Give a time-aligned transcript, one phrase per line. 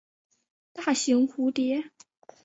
[0.73, 1.91] 大型蝴蝶。